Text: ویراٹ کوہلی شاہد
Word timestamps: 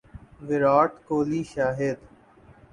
ویراٹ 0.47 0.91
کوہلی 1.07 1.41
شاہد 1.53 1.97